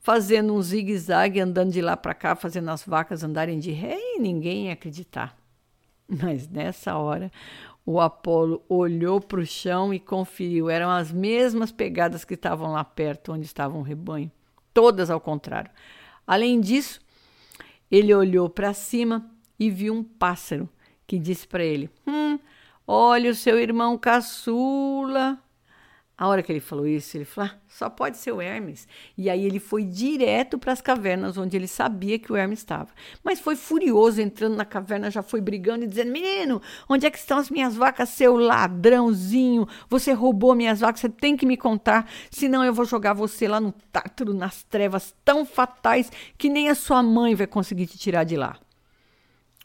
fazendo 0.01 0.55
um 0.55 0.63
zigue-zague, 0.63 1.41
andando 1.41 1.73
de 1.73 1.81
lá 1.83 1.97
para 1.97 2.15
cá, 2.15 2.35
fazendo 2.35 2.71
as 2.71 2.83
vacas 2.85 3.23
andarem 3.23 3.59
de 3.59 3.71
ré 3.71 3.97
e 3.99 4.19
ninguém 4.21 4.67
ia 4.67 4.73
acreditar. 4.73 5.37
Mas 6.09 6.49
nessa 6.49 6.97
hora, 6.97 7.31
o 7.87 8.01
Apolo 8.01 8.65
olhou 8.69 9.21
para 9.21 9.39
o 9.39 9.47
chão 9.47 9.95
e 9.95 10.01
conferiu. 10.01 10.69
Eram 10.69 10.91
as 10.91 11.13
mesmas 11.13 11.71
pegadas 11.71 12.25
que 12.25 12.35
estavam 12.35 12.73
lá 12.73 12.83
perto, 12.83 13.33
onde 13.33 13.47
estava 13.47 13.79
o 13.79 13.83
rebanho. 13.83 14.31
Todas 14.75 15.09
ao 15.09 15.21
contrário. 15.21 15.71
Além 16.27 16.61
disso, 16.61 17.01
ele 17.89 18.13
olhou 18.13 18.51
para 18.51 18.75
cima 18.75 19.31
e 19.59 19.71
viu 19.71 19.95
um 19.95 20.03
pássaro 20.03 20.69
que 21.07 21.17
disse 21.17 21.47
para 21.47 21.65
ele: 21.65 21.89
Hum, 22.05 22.41
olha 22.85 23.31
o 23.31 23.35
seu 23.35 23.57
irmão 23.61 23.97
caçula. 23.97 25.39
A 26.19 26.29
hora 26.29 26.43
que 26.43 26.51
ele 26.51 26.61
falou 26.61 26.87
isso, 26.87 27.15
ele 27.15 27.27
falou: 27.27 27.51
ah, 27.51 27.59
só 27.69 27.91
pode 27.91 28.17
ser 28.17 28.33
o 28.33 28.41
Hermes. 28.41 28.89
E 29.19 29.29
aí 29.29 29.45
ele 29.45 29.59
foi 29.59 29.85
direto 29.85 30.59
para 30.59 30.73
as 30.73 30.81
cavernas 30.81 31.37
onde 31.37 31.55
ele 31.55 31.69
sabia 31.69 32.19
que 32.19 32.33
o 32.33 32.37
Hermes 32.37 32.61
estava. 32.61 32.89
Mas 33.23 33.39
foi 33.39 33.55
furioso 33.55 34.23
entrando 34.23 34.57
na 34.57 34.65
caverna, 34.65 35.11
já 35.11 35.23
foi 35.23 35.43
brigando 35.43 35.85
e 35.85 35.87
dizendo: 35.87 36.11
Menino, 36.11 36.63
onde 36.89 37.05
é 37.05 37.11
que 37.11 37.19
estão 37.19 37.37
as 37.37 37.51
minhas 37.51 37.77
vacas, 37.77 38.09
seu 38.09 38.35
ladrãozinho? 38.35 39.69
Você 39.91 40.13
roubou 40.13 40.55
minhas 40.55 40.81
vacas, 40.81 41.01
você 41.01 41.09
tem 41.11 41.37
que 41.37 41.45
me 41.45 41.57
contar, 41.57 42.09
senão 42.31 42.65
eu 42.65 42.73
vou 42.73 42.87
jogar 42.87 43.13
você 43.13 43.47
lá 43.47 43.61
no 43.61 43.73
tártaro, 43.93 44.33
nas 44.33 44.63
trevas 44.63 45.15
tão 45.23 45.45
fatais 45.45 46.11
que 46.39 46.49
nem 46.49 46.71
a 46.71 46.75
sua 46.75 47.03
mãe 47.03 47.35
vai 47.35 47.47
conseguir 47.47 47.87
te 47.87 47.99
tirar 47.99 48.25
de 48.25 48.37
lá. 48.37 48.59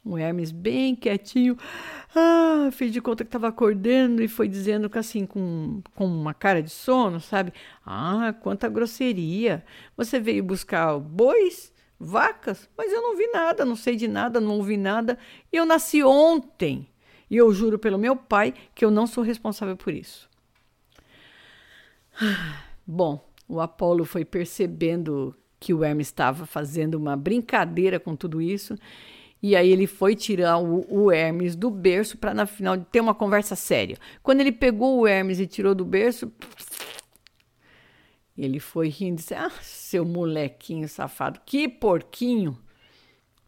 O 0.03 0.17
Hermes, 0.17 0.51
bem 0.51 0.96
quietinho, 0.96 1.55
ah, 2.15 2.70
fez 2.72 2.91
de 2.91 3.00
conta 3.00 3.24
que 3.24 3.27
estava 3.27 3.48
acordando 3.48 4.24
e 4.24 4.27
foi 4.27 4.48
dizendo 4.48 4.89
que 4.89 4.98
assim, 4.98 5.27
com, 5.27 5.84
com 5.93 6.05
uma 6.05 6.34
cara 6.34 6.62
de 6.63 6.72
sono, 6.72 7.20
sabe? 7.20 7.53
Ah, 7.86 8.34
quanta 8.41 8.67
grosseria! 8.67 9.63
Você 9.96 10.20
veio 10.20 10.43
buscar 10.43 10.98
bois, 10.98 11.72
vacas, 12.00 12.67
mas 12.75 12.91
eu 12.91 13.00
não 13.00 13.15
vi 13.15 13.27
nada, 13.27 13.63
não 13.63 13.75
sei 13.75 13.96
de 13.96 14.08
nada, 14.08 14.41
não 14.41 14.58
ouvi 14.58 14.75
nada. 14.75 15.20
E 15.53 15.58
eu 15.58 15.67
nasci 15.67 16.03
ontem. 16.03 16.88
E 17.29 17.38
eu 17.38 17.53
juro 17.53 17.77
pelo 17.77 18.00
meu 18.00 18.15
pai 18.15 18.55
que 18.74 18.84
eu 18.84 18.89
não 18.89 19.05
sou 19.05 19.24
responsável 19.24 19.77
por 19.77 19.93
isso. 19.93 20.27
Bom, 22.86 23.24
o 23.48 23.62
Apolo 23.62 24.03
foi 24.03 24.25
percebendo 24.25 25.36
que 25.60 25.75
o 25.75 25.84
Hermes 25.84 26.08
estava 26.08 26.48
fazendo 26.48 26.96
uma 26.96 27.15
brincadeira 27.15 28.00
com 28.00 28.15
tudo 28.15 28.41
isso 28.41 28.75
e 29.41 29.55
aí 29.55 29.71
ele 29.71 29.88
foi 29.88 30.15
tirar 30.15 30.60
o, 30.60 30.86
o 30.89 31.12
Hermes 31.12 31.55
do 31.55 31.71
berço 31.71 32.17
para 32.17 32.33
na 32.33 32.45
final 32.45 32.77
ter 32.77 33.00
uma 33.00 33.15
conversa 33.15 33.55
séria. 33.55 33.98
Quando 34.21 34.41
ele 34.41 34.51
pegou 34.51 35.00
o 35.00 35.07
Hermes 35.07 35.39
e 35.39 35.48
tirou 35.48 35.74
do 35.74 35.83
berço, 35.83 36.31
ele 38.38 38.60
foi 38.60 38.88
rindo 38.89 39.13
e 39.13 39.15
disse: 39.17 39.33
Ah, 39.33 39.51
seu 39.62 40.05
molequinho 40.05 40.88
safado, 40.88 41.39
que 41.45 41.67
porquinho. 41.67 42.57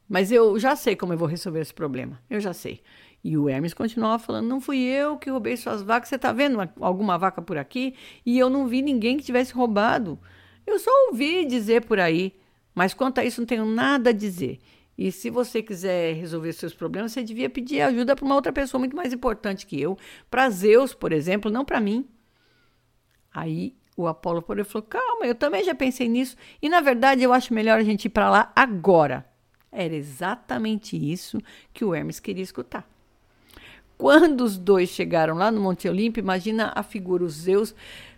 Mas 0.10 0.32
eu 0.32 0.60
já 0.60 0.76
sei 0.76 0.96
como 0.96 1.14
eu 1.14 1.18
vou 1.18 1.28
resolver 1.28 1.62
esse 1.62 1.74
problema. 1.74 2.20
Eu 2.30 2.40
já 2.40 2.54
sei. 2.54 2.82
E 3.24 3.38
o 3.38 3.48
Hermes 3.48 3.74
continuava 3.74 4.18
falando: 4.18 4.48
Não 4.48 4.60
fui 4.60 4.80
eu 4.80 5.18
que 5.18 5.30
roubei 5.30 5.56
suas 5.56 5.82
vacas. 5.84 6.10
Você 6.10 6.16
está 6.16 6.32
vendo 6.32 6.60
alguma 6.80 7.18
vaca 7.18 7.42
por 7.42 7.58
aqui? 7.58 7.96
E 8.26 8.38
eu 8.38 8.50
não 8.50 8.68
vi 8.68 8.82
ninguém 8.82 9.18
que 9.18 9.24
tivesse 9.24 9.54
roubado. 9.54 10.20
Eu 10.66 10.80
só 10.80 10.92
ouvi 11.10 11.46
dizer 11.46 11.86
por 11.86 12.00
aí. 12.00 12.34
Mas 12.76 12.94
quanto 12.94 13.20
a 13.20 13.26
isso, 13.26 13.40
não 13.40 13.46
tenho 13.46 13.66
nada 13.66 14.10
a 14.10 14.14
dizer. 14.14 14.60
E 14.98 15.12
se 15.12 15.30
você 15.30 15.62
quiser 15.62 16.14
resolver 16.14 16.54
seus 16.54 16.74
problemas, 16.74 17.12
você 17.12 17.24
devia 17.24 17.50
pedir 17.50 17.82
ajuda 17.82 18.16
para 18.16 18.26
uma 18.26 18.36
outra 18.36 18.54
pessoa 18.54 18.80
muito 18.80 18.96
mais 18.96 19.12
importante 19.12 19.66
que 19.66 19.80
eu, 19.80 19.98
para 20.30 20.50
Zeus, 20.50 20.94
por 20.94 21.12
exemplo, 21.12 21.50
não 21.50 21.66
para 21.66 21.80
mim. 21.80 22.08
Aí 23.34 23.76
o 23.98 24.08
Apolo 24.08 24.42
por 24.42 24.64
falou: 24.64 24.88
"Calma, 24.88 25.26
eu 25.26 25.36
também 25.36 25.64
já 25.64 25.74
pensei 25.74 26.08
nisso 26.08 26.36
e 26.62 26.70
na 26.70 26.80
verdade 26.80 27.24
eu 27.24 27.34
acho 27.34 27.54
melhor 27.54 27.80
a 27.80 27.84
gente 27.84 28.06
ir 28.06 28.10
para 28.10 28.30
lá 28.30 28.52
agora". 28.56 29.26
Era 29.72 29.96
exatamente 29.96 30.96
isso 30.96 31.40
que 31.74 31.84
o 31.84 31.96
Hermes 31.96 32.20
queria 32.20 32.44
escutar. 32.44 32.88
Quando 33.98 34.42
os 34.42 34.58
dois 34.58 34.90
chegaram 34.90 35.36
lá 35.36 35.50
no 35.50 35.62
Monte 35.62 35.88
Olimpo, 35.88 36.20
imagina 36.20 36.72
a 36.76 36.84
figura, 36.84 37.24
os 37.24 37.34
Zeus 37.34 37.74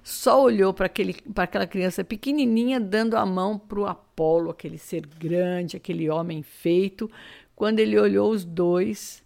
só 0.06 0.40
olhou 0.40 0.72
para 0.72 0.86
aquela 0.86 1.66
criança 1.66 2.04
pequenininha 2.04 2.80
dando 2.80 3.18
a 3.18 3.26
mão 3.26 3.58
para 3.58 3.80
o 3.80 3.88
Apolo, 3.88 4.52
aquele 4.52 4.78
ser 4.78 5.04
grande, 5.04 5.78
aquele 5.78 6.08
homem 6.12 6.44
feito. 6.44 7.10
Quando 7.56 7.80
ele 7.80 7.98
olhou 8.00 8.30
os 8.30 8.46
dois, 8.46 9.24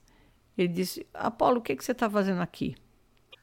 ele 0.58 0.70
disse: 0.70 1.06
Apolo, 1.14 1.60
o 1.60 1.62
que, 1.62 1.76
que 1.76 1.84
você 1.84 1.92
está 1.92 2.10
fazendo 2.10 2.40
aqui? 2.40 2.78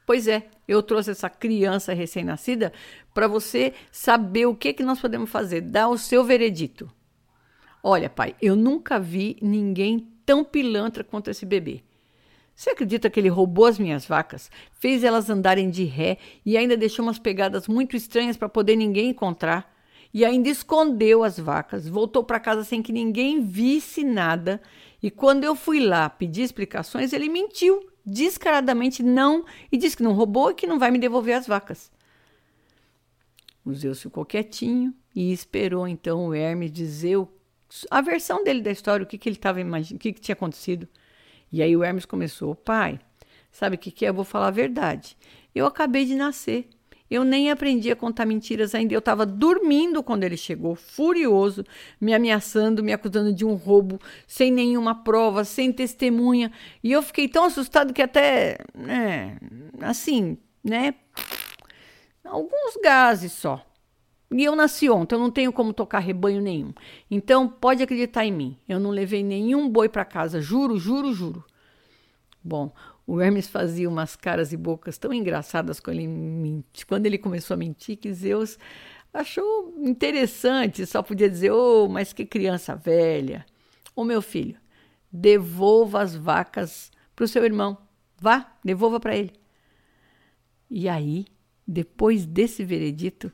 Pois 0.03 0.27
é, 0.27 0.47
eu 0.67 0.81
trouxe 0.81 1.11
essa 1.11 1.29
criança 1.29 1.93
recém-nascida 1.93 2.73
para 3.13 3.27
você 3.27 3.71
saber 3.91 4.47
o 4.47 4.55
que, 4.55 4.73
que 4.73 4.81
nós 4.81 4.99
podemos 4.99 5.29
fazer, 5.29 5.61
dar 5.61 5.89
o 5.89 5.97
seu 5.97 6.23
veredito. 6.23 6.91
Olha, 7.83 8.09
pai, 8.09 8.35
eu 8.41 8.55
nunca 8.55 8.99
vi 8.99 9.37
ninguém 9.43 10.11
tão 10.25 10.43
pilantra 10.43 11.03
quanto 11.03 11.29
esse 11.29 11.45
bebê. 11.45 11.83
Você 12.57 12.71
acredita 12.71 13.07
que 13.07 13.19
ele 13.19 13.29
roubou 13.29 13.67
as 13.67 13.77
minhas 13.77 14.03
vacas, 14.03 14.49
fez 14.71 15.03
elas 15.03 15.29
andarem 15.29 15.69
de 15.69 15.83
ré 15.83 16.17
e 16.43 16.57
ainda 16.57 16.75
deixou 16.75 17.05
umas 17.05 17.19
pegadas 17.19 17.67
muito 17.67 17.95
estranhas 17.95 18.35
para 18.35 18.49
poder 18.49 18.75
ninguém 18.75 19.11
encontrar? 19.11 19.71
E 20.11 20.25
ainda 20.25 20.49
escondeu 20.49 21.23
as 21.23 21.37
vacas, 21.37 21.87
voltou 21.87 22.23
para 22.23 22.39
casa 22.39 22.63
sem 22.63 22.81
que 22.81 22.91
ninguém 22.91 23.43
visse 23.43 24.03
nada. 24.03 24.59
E 25.03 25.11
quando 25.11 25.43
eu 25.43 25.55
fui 25.55 25.79
lá 25.79 26.09
pedir 26.09 26.41
explicações, 26.41 27.13
ele 27.13 27.29
mentiu, 27.29 27.91
descaradamente 28.03 29.03
não, 29.03 29.45
e 29.71 29.77
disse 29.77 29.95
que 29.95 30.01
não 30.01 30.13
roubou 30.13 30.49
e 30.49 30.55
que 30.55 30.65
não 30.65 30.79
vai 30.79 30.89
me 30.89 30.97
devolver 30.97 31.35
as 31.35 31.45
vacas. 31.45 31.91
O 33.63 33.71
Zeus 33.71 34.01
ficou 34.01 34.25
quietinho 34.25 34.95
e 35.15 35.31
esperou 35.31 35.87
então 35.87 36.25
o 36.25 36.33
Hermes 36.33 36.71
dizer 36.71 37.17
o, 37.17 37.29
a 37.91 38.01
versão 38.01 38.43
dele 38.43 38.61
da 38.61 38.71
história, 38.71 39.03
o 39.03 39.07
que, 39.07 39.19
que 39.19 39.29
ele 39.29 39.35
estava 39.35 39.59
o 39.61 39.97
que, 39.99 40.11
que 40.11 40.21
tinha 40.21 40.33
acontecido. 40.33 40.87
E 41.51 41.61
aí 41.61 41.75
o 41.75 41.83
Hermes 41.83 42.05
começou: 42.05 42.55
Pai, 42.55 42.99
sabe 43.51 43.75
o 43.75 43.79
que, 43.79 43.91
que 43.91 44.05
é? 44.05 44.09
Eu 44.09 44.13
vou 44.13 44.25
falar 44.25 44.47
a 44.47 44.51
verdade. 44.51 45.17
Eu 45.53 45.65
acabei 45.65 46.05
de 46.05 46.15
nascer. 46.15 46.69
Eu 47.09 47.23
nem 47.23 47.49
aprendi 47.49 47.89
a 47.89 47.95
contar 47.95 48.25
mentiras 48.25 48.75
ainda. 48.75 48.93
Eu 48.93 48.99
estava 48.99 49.25
dormindo 49.25 50.03
quando 50.03 50.23
ele 50.23 50.35
chegou, 50.35 50.75
furioso, 50.75 51.63
me 52.01 52.13
ameaçando, 52.13 52.83
me 52.83 52.91
acusando 52.91 53.33
de 53.33 53.45
um 53.45 53.53
roubo, 53.53 53.99
sem 54.27 54.51
nenhuma 54.51 54.93
prova, 55.03 55.45
sem 55.45 55.71
testemunha. 55.71 56.51
E 56.83 56.91
eu 56.91 57.01
fiquei 57.01 57.29
tão 57.29 57.45
assustado 57.45 57.93
que 57.93 58.01
até, 58.01 58.57
né, 58.75 59.37
assim, 59.81 60.37
né, 60.61 60.95
alguns 62.25 62.75
gases 62.83 63.31
só. 63.31 63.65
E 64.29 64.43
eu 64.43 64.55
nasci 64.55 64.89
ontem, 64.89 65.15
eu 65.15 65.19
não 65.19 65.31
tenho 65.31 65.53
como 65.53 65.73
tocar 65.73 65.99
rebanho 65.99 66.41
nenhum. 66.41 66.73
Então, 67.09 67.47
pode 67.47 67.81
acreditar 67.81 68.25
em 68.25 68.31
mim. 68.31 68.57
Eu 68.67 68.79
não 68.79 68.89
levei 68.89 69.23
nenhum 69.23 69.69
boi 69.69 69.87
para 69.87 70.03
casa, 70.03 70.41
juro, 70.41 70.77
juro, 70.77 71.13
juro. 71.13 71.45
Bom, 72.43 72.73
o 73.05 73.21
Hermes 73.21 73.47
fazia 73.47 73.89
umas 73.89 74.15
caras 74.15 74.51
e 74.51 74.57
bocas 74.57 74.97
tão 74.97 75.13
engraçadas 75.13 75.79
quando 75.79 75.99
ele, 75.99 76.63
quando 76.87 77.05
ele 77.05 77.17
começou 77.17 77.55
a 77.55 77.57
mentir 77.57 77.97
que 77.97 78.13
Zeus 78.13 78.57
achou 79.13 79.73
interessante. 79.79 80.85
Só 80.85 81.01
podia 81.01 81.29
dizer: 81.29 81.51
Oh, 81.51 81.87
mas 81.87 82.11
que 82.11 82.25
criança 82.25 82.75
velha. 82.75 83.45
Ô 83.95 84.03
meu 84.03 84.21
filho, 84.21 84.57
devolva 85.11 86.01
as 86.01 86.15
vacas 86.15 86.91
para 87.15 87.25
o 87.25 87.27
seu 87.27 87.43
irmão. 87.45 87.77
Vá, 88.19 88.53
devolva 88.63 88.99
para 88.99 89.15
ele. 89.15 89.33
E 90.69 90.89
aí, 90.89 91.25
depois 91.67 92.25
desse 92.25 92.63
veredito, 92.63 93.31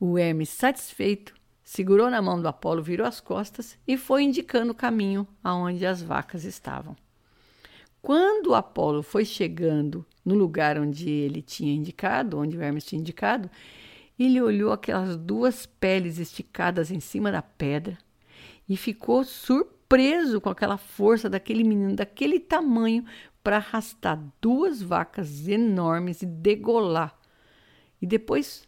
o 0.00 0.16
Hermes, 0.18 0.48
satisfeito, 0.48 1.34
segurou 1.64 2.10
na 2.10 2.22
mão 2.22 2.40
do 2.40 2.48
Apolo, 2.48 2.82
virou 2.82 3.06
as 3.06 3.20
costas 3.20 3.76
e 3.86 3.96
foi 3.96 4.22
indicando 4.22 4.72
o 4.72 4.74
caminho 4.74 5.26
aonde 5.42 5.84
as 5.84 6.00
vacas 6.00 6.44
estavam. 6.44 6.96
Quando 8.00 8.48
o 8.48 8.54
Apolo 8.54 9.02
foi 9.02 9.24
chegando 9.24 10.06
no 10.24 10.34
lugar 10.34 10.78
onde 10.78 11.10
ele 11.10 11.42
tinha 11.42 11.74
indicado, 11.74 12.38
onde 12.38 12.56
o 12.56 12.62
Hermes 12.62 12.84
tinha 12.84 13.00
indicado, 13.00 13.50
ele 14.18 14.40
olhou 14.40 14.72
aquelas 14.72 15.16
duas 15.16 15.66
peles 15.66 16.18
esticadas 16.18 16.90
em 16.90 17.00
cima 17.00 17.32
da 17.32 17.42
pedra 17.42 17.98
e 18.68 18.76
ficou 18.76 19.24
surpreso 19.24 20.40
com 20.40 20.50
aquela 20.50 20.76
força 20.76 21.28
daquele 21.28 21.64
menino, 21.64 21.96
daquele 21.96 22.38
tamanho, 22.38 23.04
para 23.42 23.56
arrastar 23.56 24.22
duas 24.40 24.82
vacas 24.82 25.48
enormes 25.48 26.22
e 26.22 26.26
degolar. 26.26 27.18
E 28.00 28.06
depois 28.06 28.67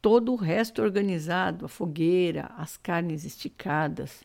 todo 0.00 0.32
o 0.32 0.36
resto 0.36 0.82
organizado, 0.82 1.64
a 1.64 1.68
fogueira, 1.68 2.50
as 2.56 2.76
carnes 2.76 3.24
esticadas. 3.24 4.22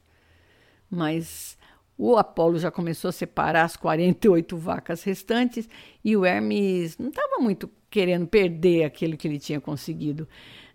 Mas 0.89 1.57
o 1.97 2.17
Apolo 2.17 2.57
já 2.57 2.71
começou 2.71 3.09
a 3.09 3.13
separar 3.13 3.63
as 3.63 3.75
48 3.75 4.57
vacas 4.57 5.03
restantes 5.03 5.69
e 6.03 6.15
o 6.15 6.25
Hermes 6.25 6.97
não 6.97 7.09
estava 7.09 7.37
muito 7.39 7.69
querendo 7.89 8.27
perder 8.27 8.83
aquilo 8.83 9.17
que 9.17 9.27
ele 9.27 9.39
tinha 9.39 9.61
conseguido. 9.61 10.27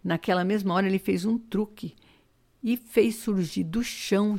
Naquela 0.03 0.45
mesma 0.45 0.75
hora, 0.75 0.87
ele 0.87 0.99
fez 0.99 1.25
um 1.25 1.39
truque. 1.39 1.95
e 2.63 2.77
fez 2.77 3.17
surgir 3.17 3.63
do 3.65 3.85
chão 3.85 4.37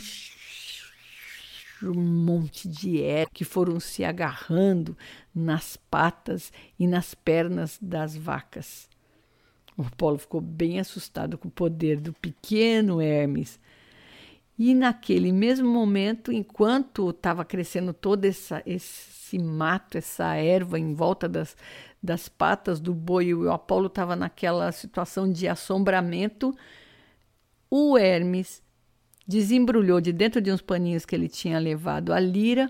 um 1.82 1.94
monte 1.94 2.68
de 2.68 3.02
ervas 3.02 3.32
que 3.34 3.46
foram 3.46 3.80
se 3.80 4.04
agarrando 4.04 4.98
nas 5.34 5.78
patas 5.78 6.52
e 6.78 6.86
nas 6.86 7.14
pernas 7.14 7.78
das 7.82 8.18
vacas. 8.18 8.90
O 9.80 9.84
Apolo 9.84 10.18
ficou 10.18 10.42
bem 10.42 10.78
assustado 10.78 11.38
com 11.38 11.48
o 11.48 11.52
poder 11.52 12.02
do 12.02 12.12
pequeno 12.12 13.00
Hermes. 13.00 13.58
E 14.58 14.76
naquele 14.76 15.32
mesmo 15.32 15.70
momento, 15.70 16.34
enquanto 16.34 17.12
estava 17.12 17.46
crescendo 17.46 17.94
todo 17.94 18.26
essa, 18.26 18.62
esse 18.66 19.40
mato, 19.40 19.98
essa 19.98 20.36
erva 20.36 20.78
em 20.78 20.94
volta 20.94 21.30
das, 21.30 21.56
das 22.04 22.28
patas 22.28 22.78
do 22.78 22.94
boi, 22.94 23.28
e 23.28 23.34
o 23.34 23.50
Apolo 23.50 23.88
estava 23.88 24.18
naquela 24.18 24.70
situação 24.74 25.32
de 25.32 25.48
assombramento, 25.48 26.54
o 27.72 27.98
Hermes 27.98 28.62
desembrulhou 29.26 30.02
de 30.02 30.12
dentro 30.12 30.42
de 30.42 30.52
uns 30.52 30.62
paninhos 30.62 31.06
que 31.06 31.16
ele 31.16 31.30
tinha 31.30 31.58
levado 31.58 32.12
a 32.12 32.20
lira 32.20 32.70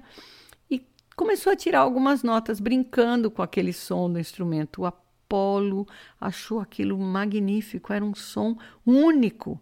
e 0.69 0.85
começou 1.15 1.51
a 1.51 1.55
tirar 1.55 1.79
algumas 1.79 2.21
notas, 2.21 2.59
brincando 2.59 3.31
com 3.31 3.41
aquele 3.41 3.73
som 3.73 4.13
do 4.13 4.19
instrumento. 4.19 4.83
O 4.83 4.85
Apolo 5.29 5.87
achou 6.19 6.59
aquilo 6.59 6.97
magnífico, 6.97 7.93
era 7.93 8.03
um 8.03 8.15
som 8.15 8.57
único. 8.83 9.61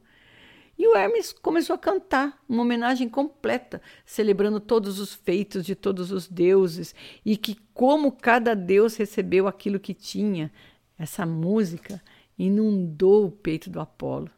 E 0.77 0.87
o 0.87 0.95
Hermes 0.95 1.33
começou 1.33 1.73
a 1.73 1.77
cantar 1.77 2.41
uma 2.47 2.61
homenagem 2.61 3.09
completa, 3.09 3.81
celebrando 4.05 4.61
todos 4.61 4.97
os 4.99 5.13
feitos 5.13 5.65
de 5.65 5.75
todos 5.75 6.11
os 6.11 6.27
deuses 6.27 6.95
e 7.25 7.35
que 7.35 7.57
como 7.73 8.13
cada 8.13 8.55
deus 8.55 8.95
recebeu 8.95 9.45
aquilo 9.45 9.79
que 9.79 9.93
tinha. 9.93 10.51
Essa 10.97 11.25
música 11.25 12.01
inundou 12.39 13.25
o 13.25 13.31
peito 13.31 13.69
do 13.69 13.81
Apolo. 13.81 14.29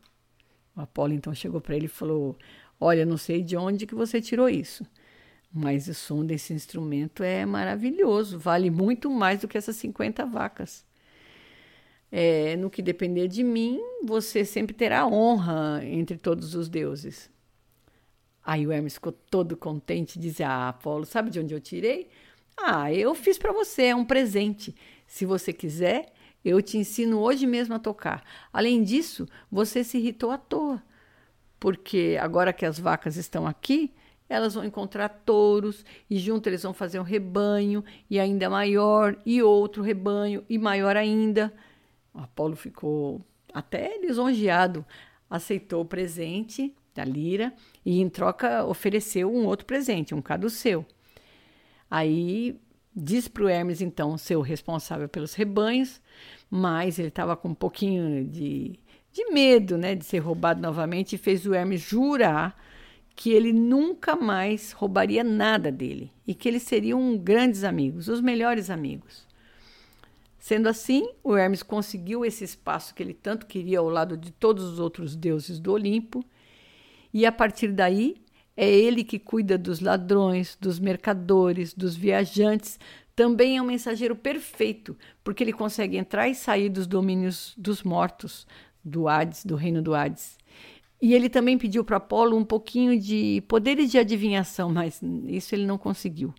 O 0.75 0.81
Apolo 0.81 1.13
então 1.13 1.35
chegou 1.35 1.61
para 1.61 1.75
ele 1.75 1.85
e 1.85 1.89
falou: 1.89 2.37
Olha, 2.79 3.05
não 3.05 3.17
sei 3.17 3.43
de 3.43 3.55
onde 3.55 3.85
que 3.85 3.93
você 3.93 4.19
tirou 4.19 4.49
isso, 4.49 4.83
mas 5.53 5.87
o 5.87 5.93
som 5.93 6.25
desse 6.25 6.53
instrumento 6.53 7.21
é 7.21 7.45
maravilhoso, 7.45 8.39
vale 8.39 8.71
muito 8.71 9.11
mais 9.11 9.41
do 9.41 9.47
que 9.47 9.57
essas 9.57 9.75
50 9.75 10.25
vacas. 10.25 10.88
É, 12.11 12.55
no 12.55 12.69
que 12.69 12.81
depender 12.81 13.27
de 13.27 13.43
mim, 13.43 13.79
você 14.03 14.43
sempre 14.43 14.73
terá 14.73 15.05
honra 15.05 15.81
entre 15.83 16.17
todos 16.17 16.55
os 16.55 16.67
deuses. 16.67 17.29
Aí 18.43 18.65
o 18.65 18.71
Hermes 18.71 18.95
ficou 18.95 19.11
todo 19.11 19.55
contente 19.55 20.15
e 20.15 20.19
disse: 20.19 20.41
Ah, 20.43 20.69
Apolo, 20.69 21.05
sabe 21.05 21.29
de 21.29 21.39
onde 21.39 21.53
eu 21.53 21.59
tirei? 21.59 22.09
Ah, 22.57 22.91
eu 22.91 23.13
fiz 23.13 23.37
para 23.37 23.53
você, 23.53 23.83
é 23.85 23.95
um 23.95 24.03
presente. 24.03 24.75
Se 25.05 25.25
você 25.25 25.53
quiser, 25.53 26.11
eu 26.43 26.61
te 26.61 26.77
ensino 26.77 27.19
hoje 27.19 27.45
mesmo 27.45 27.75
a 27.75 27.79
tocar. 27.79 28.23
Além 28.51 28.83
disso, 28.83 29.27
você 29.51 29.83
se 29.83 29.97
irritou 29.97 30.31
à 30.31 30.37
toa, 30.37 30.81
porque 31.59 32.17
agora 32.19 32.51
que 32.51 32.65
as 32.65 32.79
vacas 32.79 33.17
estão 33.17 33.45
aqui, 33.45 33.93
elas 34.27 34.53
vão 34.53 34.63
encontrar 34.63 35.09
touros 35.09 35.83
e 36.09 36.17
junto 36.17 36.47
eles 36.47 36.63
vão 36.63 36.73
fazer 36.73 36.99
um 36.99 37.03
rebanho 37.03 37.83
e 38.09 38.19
ainda 38.19 38.49
maior 38.49 39.17
e 39.25 39.41
outro 39.41 39.81
rebanho 39.81 40.43
e 40.49 40.57
maior 40.57 40.95
ainda. 40.95 41.53
Apolo 42.13 42.55
ficou 42.55 43.21
até 43.53 43.97
lisonjeado, 43.99 44.85
aceitou 45.29 45.81
o 45.81 45.85
presente 45.85 46.75
da 46.93 47.03
lira 47.03 47.53
e 47.85 48.01
em 48.01 48.09
troca 48.09 48.65
ofereceu 48.65 49.33
um 49.33 49.45
outro 49.45 49.65
presente, 49.65 50.15
um 50.15 50.21
caduceu. 50.21 50.85
Aí 51.89 52.59
Diz 53.01 53.27
para 53.27 53.43
o 53.43 53.49
Hermes, 53.49 53.81
então, 53.81 54.17
ser 54.17 54.35
o 54.35 54.41
responsável 54.41 55.07
pelos 55.07 55.33
rebanhos, 55.33 56.01
mas 56.49 56.99
ele 56.99 57.07
estava 57.07 57.37
com 57.37 57.49
um 57.49 57.55
pouquinho 57.55 58.25
de, 58.25 58.77
de 59.11 59.31
medo 59.31 59.77
né, 59.77 59.95
de 59.95 60.03
ser 60.03 60.19
roubado 60.19 60.61
novamente 60.61 61.13
e 61.13 61.17
fez 61.17 61.45
o 61.45 61.53
Hermes 61.53 61.79
jurar 61.79 62.57
que 63.15 63.31
ele 63.31 63.53
nunca 63.53 64.15
mais 64.15 64.73
roubaria 64.73 65.23
nada 65.23 65.71
dele 65.71 66.11
e 66.27 66.33
que 66.33 66.49
eles 66.49 66.63
seriam 66.63 67.17
grandes 67.17 67.63
amigos, 67.63 68.09
os 68.09 68.21
melhores 68.21 68.69
amigos. 68.69 69.25
Sendo 70.39 70.69
assim, 70.69 71.07
o 71.23 71.35
Hermes 71.35 71.61
conseguiu 71.61 72.23
esse 72.23 72.43
espaço 72.43 72.95
que 72.95 73.03
ele 73.03 73.13
tanto 73.13 73.45
queria 73.45 73.79
ao 73.79 73.89
lado 73.89 74.15
de 74.15 74.31
todos 74.31 74.63
os 74.63 74.79
outros 74.79 75.15
deuses 75.15 75.59
do 75.59 75.73
Olimpo, 75.73 76.23
e 77.13 77.25
a 77.25 77.31
partir 77.31 77.71
daí 77.71 78.15
é 78.55 78.69
ele 78.69 79.03
que 79.03 79.17
cuida 79.17 79.57
dos 79.57 79.79
ladrões, 79.79 80.57
dos 80.59 80.79
mercadores, 80.79 81.73
dos 81.73 81.95
viajantes. 81.95 82.77
Também 83.15 83.57
é 83.57 83.61
um 83.61 83.65
mensageiro 83.65 84.15
perfeito, 84.15 84.97
porque 85.23 85.43
ele 85.43 85.53
consegue 85.53 85.97
entrar 85.97 86.27
e 86.27 86.35
sair 86.35 86.69
dos 86.69 86.85
domínios 86.85 87.53
dos 87.57 87.83
mortos, 87.83 88.45
do 88.83 89.07
Hades, 89.07 89.45
do 89.45 89.55
reino 89.55 89.81
do 89.81 89.95
Hades. 89.95 90.37
E 91.01 91.13
ele 91.13 91.29
também 91.29 91.57
pediu 91.57 91.85
para 91.85 91.97
Apolo 91.97 92.35
um 92.35 92.43
pouquinho 92.43 92.99
de 92.99 93.41
poderes 93.47 93.89
de 93.89 93.97
adivinhação, 93.97 94.69
mas 94.69 95.01
isso 95.27 95.55
ele 95.55 95.65
não 95.65 95.77
conseguiu. 95.77 96.33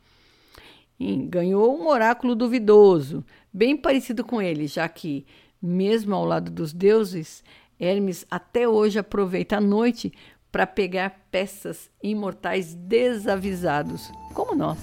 E 0.99 1.17
ganhou 1.17 1.75
um 1.81 1.89
oráculo 1.89 2.35
duvidoso, 2.35 3.25
bem 3.53 3.77
parecido 3.77 4.25
com 4.25 4.41
ele, 4.41 4.67
já 4.67 4.89
que, 4.89 5.27
mesmo 5.61 6.15
ao 6.15 6.25
lado 6.25 6.51
dos 6.51 6.73
deuses, 6.73 7.43
Hermes 7.79 8.27
até 8.31 8.69
hoje 8.69 8.99
aproveita 8.99 9.57
a 9.57 9.61
noite 9.61 10.13
para 10.53 10.67
pegar 10.67 11.27
peças 11.31 11.91
imortais 12.03 12.75
desavisados, 12.75 14.11
como 14.35 14.55
nós. 14.55 14.79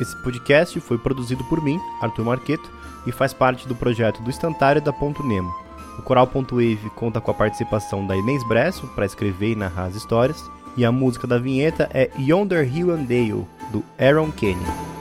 Esse 0.00 0.16
podcast 0.22 0.80
foi 0.80 0.98
produzido 0.98 1.44
por 1.44 1.62
mim, 1.62 1.78
Arthur 2.02 2.24
Marqueto, 2.24 2.70
e 3.06 3.12
faz 3.12 3.32
parte 3.32 3.68
do 3.68 3.76
projeto 3.76 4.20
do 4.22 4.30
Estantário 4.30 4.82
da 4.82 4.92
Ponto 4.92 5.22
Nemo. 5.22 5.54
O 5.98 6.02
Coral.wave 6.02 6.90
conta 6.96 7.20
com 7.20 7.30
a 7.30 7.34
participação 7.34 8.04
da 8.04 8.16
Inês 8.16 8.46
Bresso 8.48 8.86
para 8.88 9.06
escrever 9.06 9.52
e 9.52 9.56
narrar 9.56 9.84
as 9.84 9.94
histórias, 9.94 10.50
e 10.76 10.84
a 10.84 10.92
música 10.92 11.26
da 11.26 11.38
vinheta 11.38 11.88
é 11.92 12.10
Yonder 12.18 12.64
Hill 12.64 12.92
and 12.92 13.04
Dale, 13.04 13.46
do 13.72 13.84
Aaron 13.98 14.30
Kenny. 14.30 14.93